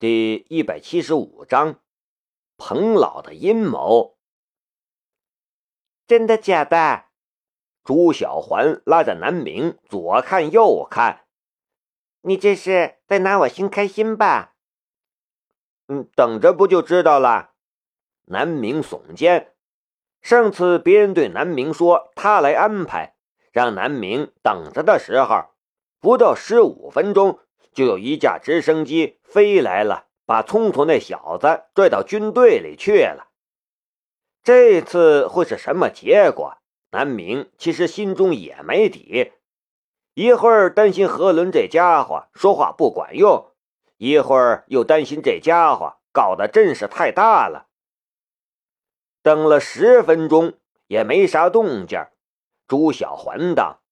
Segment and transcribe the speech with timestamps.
[0.00, 1.80] 第一百七十五章，
[2.56, 4.16] 彭老的阴谋。
[6.06, 7.06] 真的假的？
[7.82, 11.26] 朱小环拉着南明左看右看，
[12.20, 14.54] 你这是在拿我寻开心吧？
[15.88, 17.54] 嗯，等着不就知道了。
[18.26, 19.52] 南明耸肩，
[20.22, 23.16] 上次别人对南明说他来安排，
[23.50, 25.56] 让南明等着的时候，
[25.98, 27.40] 不到十五分钟。
[27.72, 33.28] 就有一架直升机飞来了，把聪聪那小子拽到军队里去了。
[34.42, 36.58] 这次会是什么结果？
[36.90, 39.32] 南明其实心中也没底，
[40.14, 43.52] 一会儿担心何伦这家伙说话不管用，
[43.98, 47.66] 一会儿又担心这家伙搞得阵势太大了。
[49.20, 50.54] 等了十分钟
[50.86, 52.06] 也没啥动静，
[52.66, 53.82] 朱小环道：“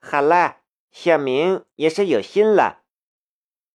[0.00, 0.58] 好了。”
[0.90, 2.82] 小明也是有心了。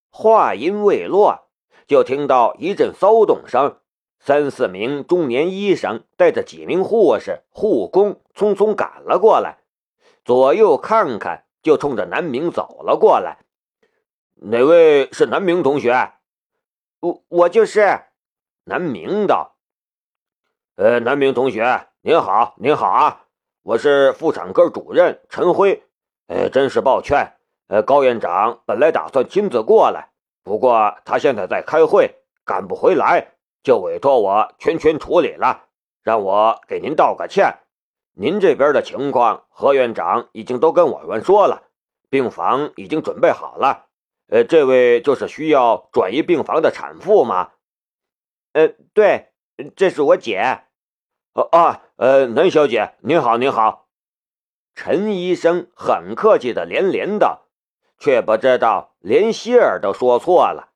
[0.10, 1.48] 话音未落，
[1.88, 3.80] 就听到一阵骚动声，
[4.20, 9.60] 三四名中年医生带着几名护士、护工匆匆赶了过来，
[10.24, 13.40] 左右看看，就冲着南明走了过来。
[14.35, 16.13] 哪位是南明同学？
[17.00, 18.02] 我我就是。
[18.68, 19.55] 南明道。
[20.76, 23.27] 呃，南明同学，您好，您好啊，
[23.62, 25.84] 我是妇产科主任陈辉。
[26.27, 27.34] 呃，真是抱歉。
[27.68, 30.09] 呃，高院长本来打算亲自过来，
[30.43, 35.63] 不过他现在在开会，赶不回来，就委托我全权处理了，
[36.04, 37.59] 让我给您道个歉。
[38.17, 41.63] 您这边的情况，何院长已经都跟我们说了，
[42.09, 43.87] 病房已经准备好了。
[44.27, 47.51] 呃，这位就是需要转移病房的产妇吗？
[48.54, 49.34] 呃，对，
[49.76, 50.62] 这是我姐。
[51.34, 53.85] 哦啊，呃，南小姐，您好，您好。
[54.76, 57.48] 陈医生很客气的连连道，
[57.98, 60.73] 却不知道连希儿都说错了。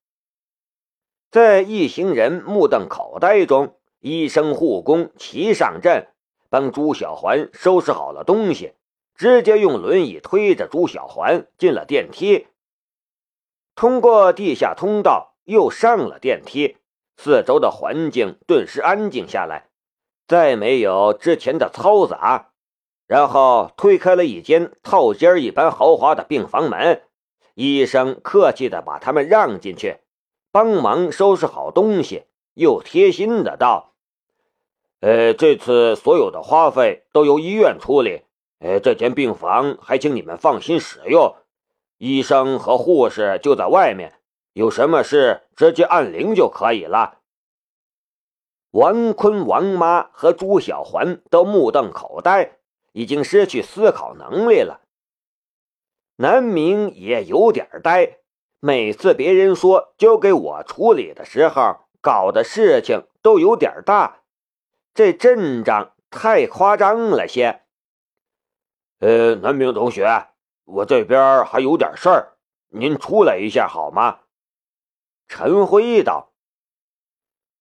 [1.29, 6.07] 在一行人目瞪口呆中，医生护工齐上阵，
[6.49, 8.73] 帮朱小环收拾好了东西，
[9.13, 12.47] 直接用轮椅推着朱小环进了电梯。
[13.75, 16.77] 通过地下通道，又上了电梯，
[17.17, 19.69] 四周的环境顿时安静下来，
[20.25, 22.48] 再没有之前的嘈杂。
[23.09, 27.01] 然后推开了一间套间一般豪华的病房门，
[27.55, 29.97] 医生客气的把他们让进去，
[30.51, 33.93] 帮忙收拾好东西，又贴心的道
[35.01, 38.21] ：“呃，这次所有的花费都由医院处理，
[38.59, 41.33] 呃，这间病房还请你们放心使用，
[41.97, 44.19] 医生和护士就在外面，
[44.53, 47.17] 有什么事直接按铃就可以了。”
[48.69, 52.58] 王坤、王妈和朱小环都目瞪口呆。
[52.91, 54.81] 已经失去思考能力了。
[56.17, 58.17] 南明也有点呆，
[58.59, 64.21] 每次别人说交给我处理的时候，搞的事情都有点大，
[64.93, 67.61] 这阵仗太夸张了些。
[68.99, 70.27] 呃，南明同学，
[70.65, 74.19] 我这边还有点事儿，您出来一下好吗？
[75.29, 76.33] 陈辉道。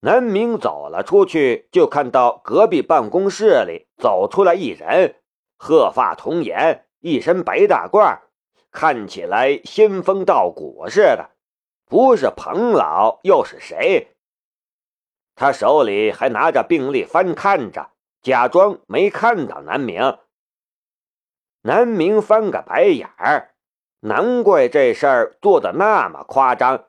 [0.01, 5.18] 南明走了出去，就看到隔壁办公室里走出来一人。
[5.61, 8.21] 鹤发童颜，一身白大褂，
[8.71, 11.31] 看起来仙风道骨似的。
[11.85, 14.15] 不是彭老又是谁？
[15.35, 20.17] 他手里还拿着病历翻看着，假装没看到南明。
[21.63, 23.53] 南明翻个白眼儿，
[23.99, 26.85] 难怪这事儿做的那么夸张。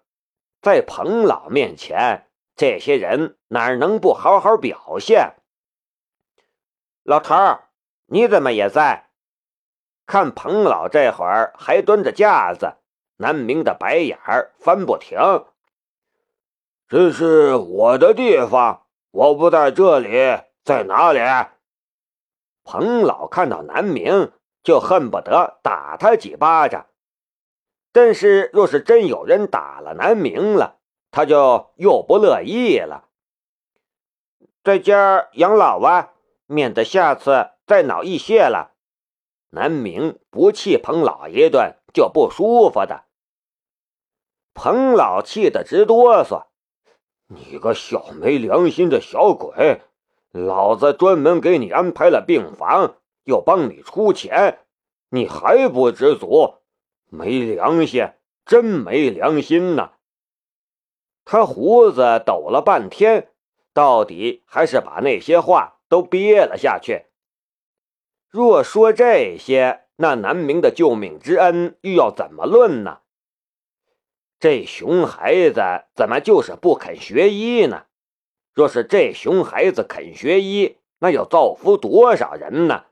[0.62, 5.34] 在彭老面前，这些人哪能不好好表现？
[7.02, 7.69] 老头儿。
[8.12, 9.08] 你怎么也在？
[10.04, 12.74] 看彭老这会儿还端着架子，
[13.18, 15.16] 南明的白眼儿翻不停。
[16.88, 20.10] 这是我的地方，我不在这里，
[20.64, 21.20] 在哪里？
[22.64, 24.32] 彭老看到南明，
[24.64, 26.86] 就恨不得打他几巴掌。
[27.92, 30.80] 但是若是真有人打了南明了，
[31.12, 33.04] 他就又不乐意了。
[34.64, 36.10] 在家养老啊，
[36.46, 37.50] 免得下次。
[37.70, 38.72] 再恼一些了，
[39.50, 43.04] 南明不气彭老爷一顿就不舒服的。
[44.54, 46.46] 彭老气得直哆嗦
[47.30, 49.82] ：“你个小没良心的小鬼！
[50.32, 54.66] 老子专门给你安排了病房，又帮你出钱，
[55.10, 56.56] 你还不知足？
[57.06, 58.04] 没良心，
[58.44, 59.92] 真没良心呐！”
[61.24, 63.30] 他胡子抖了半天，
[63.72, 67.06] 到底还是把那些话都憋了下去。
[68.30, 73.00] 若说这些，那南明的救命之恩又要怎么论呢？
[74.38, 75.60] 这熊孩子
[75.96, 77.86] 怎么就是不肯学医呢？
[78.54, 82.84] 若是这熊孩子肯学医，那要造福多少人呢？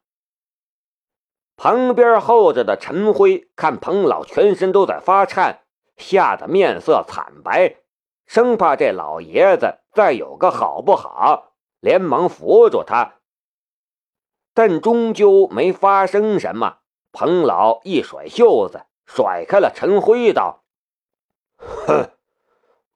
[1.57, 5.61] 旁边候着的陈辉看彭老全身都在发颤，
[5.97, 7.77] 吓得面色惨白，
[8.27, 13.18] 生怕这老爷子再有个好不好，连忙扶住他。
[14.59, 16.79] 但终究没发生什么。
[17.13, 20.65] 彭老一甩袖子，甩开了陈辉，道
[21.87, 22.11] ：“哼，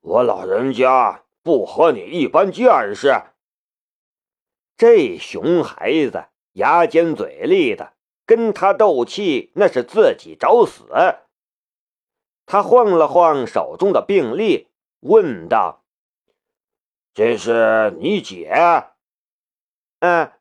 [0.01, 3.15] 我老人家不和你一般见识。
[4.77, 6.25] 这熊孩子
[6.55, 7.93] 牙尖嘴利的。”
[8.27, 10.85] 跟他斗气，那是自己找死。
[12.45, 14.69] 他晃了晃手中的病历，
[14.99, 15.85] 问道
[17.15, 18.53] ：“这是你姐
[20.01, 20.33] ？”“嗯，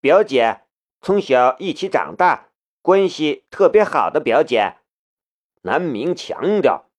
[0.00, 0.60] 表姐，
[1.00, 2.50] 从小一起长大，
[2.82, 4.76] 关系特别好的表姐。”
[5.62, 6.90] 南明强调：“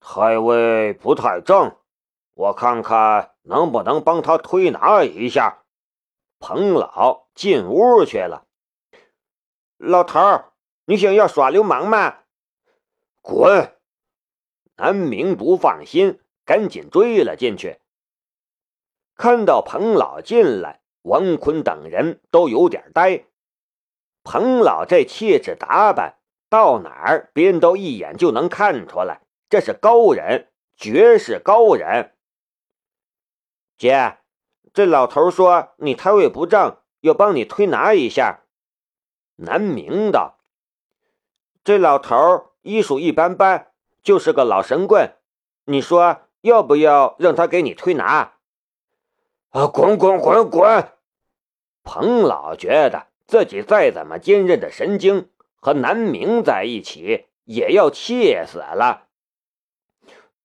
[0.00, 1.76] 胎位不太正，
[2.34, 5.64] 我看看能不能帮他推拿一下。”
[6.38, 8.46] 彭老进屋去了。
[9.78, 10.52] 老头儿，
[10.84, 12.18] 你想要耍流氓吗？
[13.22, 13.74] 滚！
[14.76, 17.80] 南明不放心，赶紧追了进去。
[19.14, 23.26] 看到彭老进来，王坤等人都有点呆。
[24.24, 26.18] 彭老这气质打扮，
[26.48, 32.12] 到哪儿别人都一眼就能看出来，这是高人，绝世高人。
[33.78, 34.18] 姐，
[34.74, 38.40] 这老头说你胎位不正，要帮你推拿一下。
[39.36, 40.40] 南明道
[41.62, 43.70] ：“这老头医术一般般，
[44.02, 45.14] 就是个老神棍。
[45.66, 48.32] 你说要不要让他给你推拿？”
[49.50, 49.68] 啊！
[49.68, 50.92] 滚滚滚滚！
[51.86, 59.04] 彭老觉得自己再怎么坚韧的神经，和南明在一起也要气死了。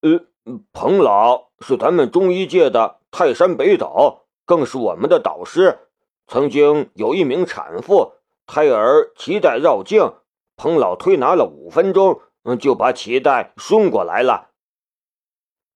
[0.02, 0.26] 呃，
[0.72, 5.80] 彭老是咱们中医界的泰山北斗，更是我们的导师。
[6.28, 8.14] 曾经有一名产妇。
[8.48, 10.14] 胎儿脐带绕颈，
[10.58, 12.20] 彭老推拿了五分钟，
[12.60, 14.50] 就把脐带顺过来了。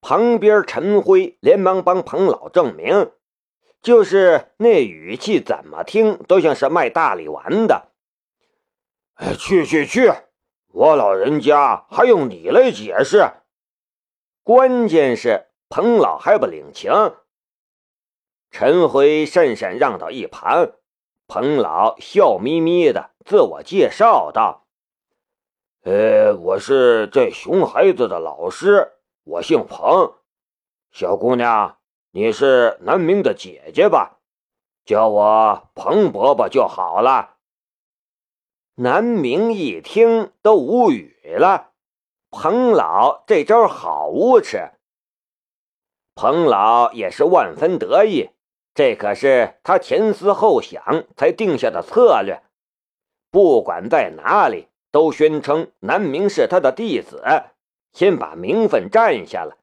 [0.02, 3.12] 旁边陈辉连忙帮彭老证明，
[3.86, 7.92] 就是那语气怎么听都像是卖大力丸的。
[9.14, 10.12] 哎，去去去！
[10.72, 13.30] 我老人家还用你来解释？
[14.42, 16.90] 关键是彭老还不领情。
[18.50, 20.72] 陈辉讪讪让到一旁。
[21.28, 24.66] 彭老笑眯眯的自我介绍道
[25.86, 30.12] ：“呃，我是这熊孩子的老师，我姓彭。
[30.90, 31.78] 小姑娘，
[32.10, 34.18] 你是南明的姐姐吧？
[34.84, 37.36] 叫我彭伯伯就好了。”
[38.78, 41.72] 南明一听都无语了，
[42.30, 44.70] 彭老这招好无耻。
[46.14, 48.30] 彭老也是万分得意。
[48.74, 52.42] 这可是他前思后想才定下的策略，
[53.30, 57.22] 不管在哪里都宣称南明是他的弟子，
[57.92, 59.56] 先把名分占下了。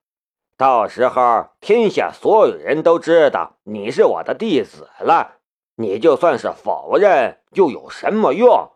[0.56, 5.40] 到时候天下所有人都知道你是我的弟子了，
[5.76, 8.72] 你就算是否认又有什么用？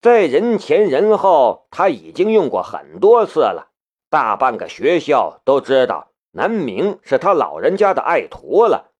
[0.00, 3.70] 在人前人后，他已经用过很多次了，
[4.08, 6.08] 大半个学校都知道。
[6.32, 8.92] 南明是他老人家的爱徒了，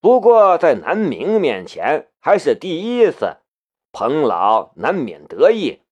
[0.00, 3.36] 不过在南明面前还是第一次，
[3.92, 5.82] 彭老难免得意。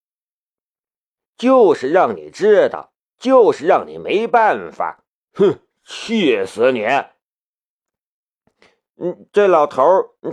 [1.36, 6.84] 就是让你知道，就是让你没办法，哼，气死你！
[8.96, 9.82] 嗯，这老头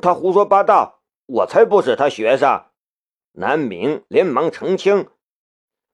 [0.01, 2.65] 他胡说八道，我才不是他学生。
[3.33, 5.09] 南明连忙澄清，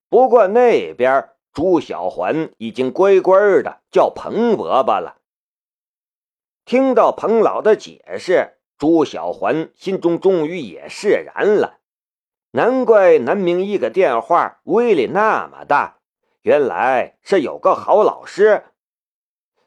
[0.10, 1.30] 不过那边。
[1.54, 5.18] 朱小环已经乖乖的叫彭伯伯了。
[6.66, 11.80] 听到彭老的解释，朱小环心中终于也释然了。
[12.52, 15.97] 难怪南明一个电话威力那么大，
[16.42, 18.66] 原来是有个好老师。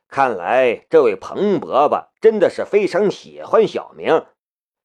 [0.08, 4.26] 看来这位彭伯伯真的是非常喜欢小明。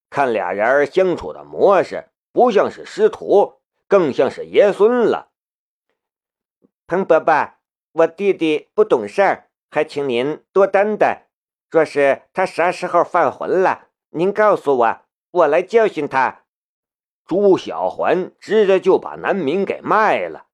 [0.10, 3.56] 看俩人相处的模式，不像是师徒，
[3.88, 5.32] 更像是爷孙了。
[6.88, 7.56] 彭伯伯，
[7.94, 11.27] 我弟弟不懂事儿，还请您多担待。
[11.72, 15.01] 若是他啥时候犯浑了，您告诉我，
[15.32, 16.44] 我来教训他。
[17.25, 20.45] 朱小环直接就把南明给卖了。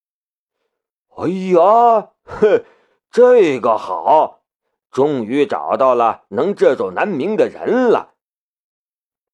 [1.17, 2.63] 哎呀，哼，
[3.11, 4.41] 这个好，
[4.89, 8.13] 终于找到了能制住南明的人了。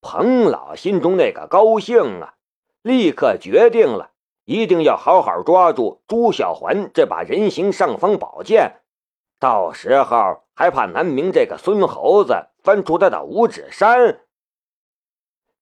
[0.02, 2.36] 彭老心中那个高兴啊，
[2.82, 4.12] 立刻决定了。
[4.46, 8.80] 一定要好好抓住朱小环这把人形尚方宝剑，
[9.40, 14.22] 到时候还怕南明这个孙猴子翻出他的五指山？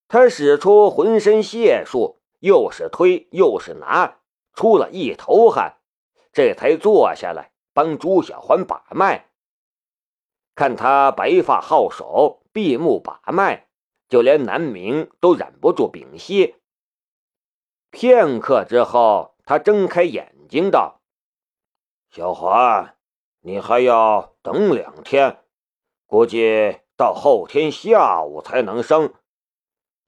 [0.07, 4.19] 他使出浑身解数，又是推又是拿，
[4.53, 5.77] 出了一头汗，
[6.35, 9.29] 这才坐下来帮朱小环把脉。
[10.53, 13.69] 看他白发皓首，闭目把脉，
[14.09, 16.55] 就连南明都忍不住屏息。
[17.89, 20.99] 片刻之后，他睁开眼睛道
[22.11, 22.97] ：“小环，
[23.39, 25.41] 你还要等两天，
[26.05, 29.13] 估计到后天下午才能生。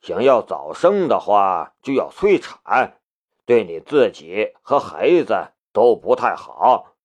[0.01, 3.00] 想要早生的话，就要催产，
[3.46, 6.96] 对你自己和孩子都不太好，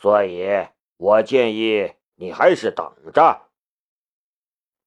[0.00, 0.48] 所以
[0.96, 3.48] 我建议。”你还是等着。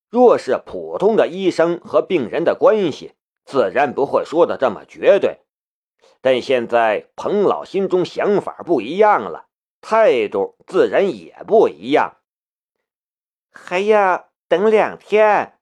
[0.10, 5.42] 若是普通的医生和病人的关系，自然不会说的这么绝对。
[6.22, 9.50] 但现在彭老心中想法不一样了，
[9.82, 12.16] 态度自然也不一样。
[13.52, 15.60] 还要等两天。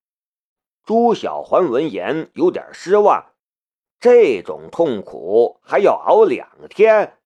[0.83, 3.33] 朱小环闻言有点失望，
[3.99, 7.17] 这种痛苦还要熬两天？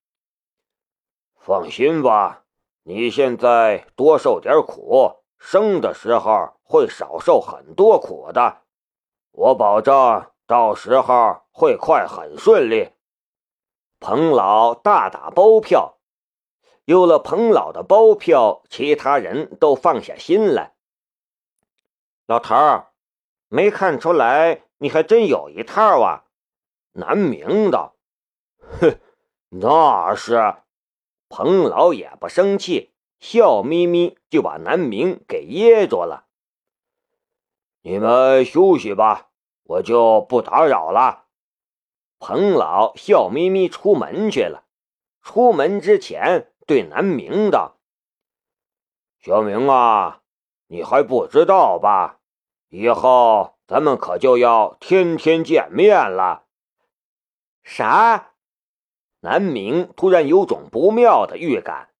[1.40, 2.44] 放心吧。
[2.82, 8.58] 你现在多受点苦，生的时候会少受很多苦的。
[9.32, 12.90] 我保证，到时候会快很顺利。
[14.00, 15.98] 彭老大打包票，
[16.84, 20.74] 有了彭老的包票，其他人都放下心来。
[22.26, 22.92] 老头儿，
[23.48, 26.24] 没看出来你还真有一套啊！
[26.92, 27.92] 南明的，
[28.80, 28.98] 哼，
[29.50, 30.54] 那是。
[31.30, 36.26] 彭老也不生气，笑眯眯就把南明给噎住了。
[37.82, 39.30] 你们休息吧，
[39.62, 41.26] 我就不打扰了。
[42.18, 44.64] 彭老笑眯眯出门去了。
[45.22, 47.76] 出门之前对南明道
[49.22, 50.22] ：“小明啊，
[50.66, 52.18] 你还不知道吧？
[52.70, 56.46] 以后咱们可就要天天见面了。”
[57.62, 58.29] 啥？
[59.20, 61.90] 南明突然有种不妙的预感，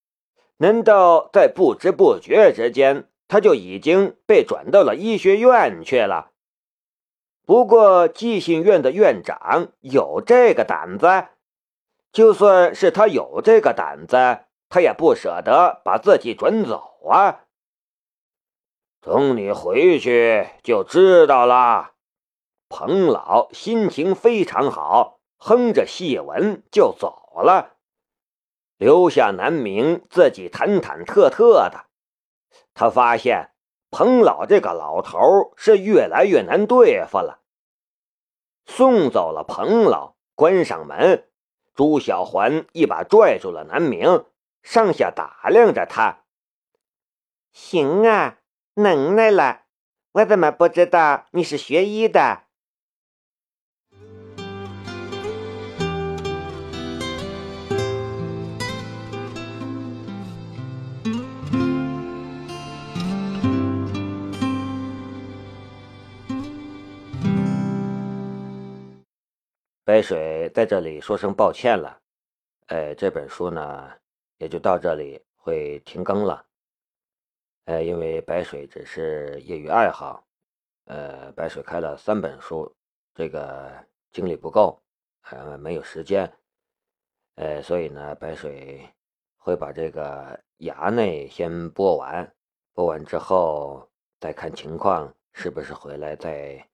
[0.57, 6.31] 难道在不知不觉之间，他就已经被转到了医学院去了？
[7.45, 11.29] 不过寄信院的院长有这个胆子，
[12.13, 14.17] 就算是他有这个胆子，
[14.69, 17.41] 他也不舍得把自己转走啊。
[19.01, 21.93] 等你回去就知道了。
[22.69, 25.20] 彭老心情非常好。
[25.43, 27.79] 哼着戏文就走了，
[28.77, 31.87] 留下南明自己忐忐忑忑的。
[32.75, 33.53] 他发现
[33.91, 37.41] 彭老这个老头是越来越难对付了。
[38.67, 41.27] 送走了彭老，关上门，
[41.75, 44.27] 朱小环一把拽住了南明，
[44.63, 46.25] 上下打量着他。
[47.51, 48.41] 行啊，
[48.75, 49.63] 能耐了，
[50.13, 52.45] 我怎么不知道你是学医的？
[69.91, 72.01] 白水在这里说声抱歉了，
[72.69, 73.91] 呃，这本书呢
[74.37, 76.47] 也就到这里会停更了，
[77.65, 80.25] 呃，因为白水只是业余爱好，
[80.85, 82.73] 呃，白水开了三本书，
[83.17, 83.69] 这个
[84.13, 84.81] 精力不够，
[85.23, 86.33] 呃，没有时间，
[87.35, 88.89] 呃，所以呢，白水
[89.39, 92.33] 会把这个衙内先播完，
[92.75, 96.65] 播完之后再看情况是不是回来再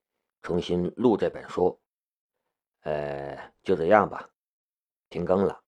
[0.43, 1.75] 重新录这本书。
[2.87, 4.29] 呃，就这样吧，
[5.09, 5.61] 停更了。